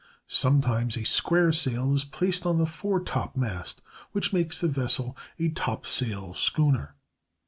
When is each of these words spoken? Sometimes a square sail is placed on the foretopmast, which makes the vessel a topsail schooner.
Sometimes 0.25 0.97
a 0.97 1.03
square 1.05 1.51
sail 1.51 1.93
is 1.95 2.05
placed 2.05 2.43
on 2.43 2.57
the 2.57 2.65
foretopmast, 2.65 3.81
which 4.13 4.33
makes 4.33 4.59
the 4.59 4.67
vessel 4.67 5.15
a 5.37 5.49
topsail 5.49 6.33
schooner. 6.33 6.95